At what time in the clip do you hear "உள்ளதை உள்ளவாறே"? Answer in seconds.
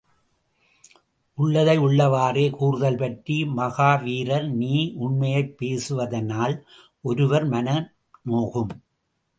1.37-2.45